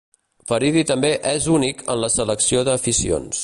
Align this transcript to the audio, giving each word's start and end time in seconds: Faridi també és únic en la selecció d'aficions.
Faridi 0.51 0.83
també 0.91 1.11
és 1.33 1.51
únic 1.57 1.85
en 1.95 2.03
la 2.05 2.11
selecció 2.17 2.65
d'aficions. 2.71 3.37